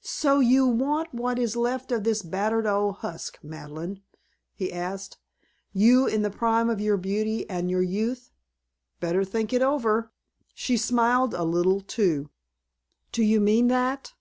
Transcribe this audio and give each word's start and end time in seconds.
"So 0.00 0.40
you 0.40 0.66
want 0.66 1.12
what 1.12 1.38
is 1.38 1.54
left 1.54 1.92
of 1.92 2.02
this 2.02 2.22
battered 2.22 2.66
old 2.66 2.94
husk, 3.04 3.38
Madeleine?" 3.42 4.00
he 4.54 4.72
asked. 4.72 5.18
"You 5.74 6.06
in 6.06 6.22
the 6.22 6.30
prime 6.30 6.70
of 6.70 6.80
your 6.80 6.96
beauty 6.96 7.46
and 7.50 7.70
your 7.70 7.82
youth! 7.82 8.30
Better 9.00 9.22
think 9.22 9.52
it 9.52 9.60
over." 9.60 10.12
She 10.54 10.78
smiled 10.78 11.34
a 11.34 11.44
little, 11.44 11.82
too. 11.82 12.30
"Do 13.12 13.22
you 13.22 13.38
mean 13.38 13.68
that?" 13.68 14.14